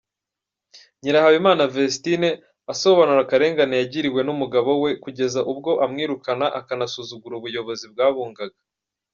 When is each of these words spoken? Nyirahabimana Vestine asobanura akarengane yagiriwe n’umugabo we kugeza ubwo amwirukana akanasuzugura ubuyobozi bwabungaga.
Nyirahabimana 1.01 1.63
Vestine 1.73 2.29
asobanura 2.73 3.19
akarengane 3.23 3.75
yagiriwe 3.81 4.19
n’umugabo 4.23 4.69
we 4.83 4.91
kugeza 5.03 5.39
ubwo 5.51 5.71
amwirukana 5.85 6.45
akanasuzugura 6.59 7.33
ubuyobozi 7.37 7.85
bwabungaga. 7.93 8.57